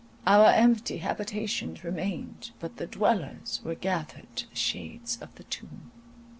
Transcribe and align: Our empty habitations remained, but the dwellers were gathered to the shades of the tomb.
Our 0.25 0.47
empty 0.47 0.97
habitations 0.97 1.83
remained, 1.83 2.53
but 2.59 2.77
the 2.77 2.87
dwellers 2.87 3.61
were 3.63 3.75
gathered 3.75 4.35
to 4.35 4.49
the 4.49 4.55
shades 4.55 5.19
of 5.21 5.35
the 5.35 5.43
tomb. 5.43 5.91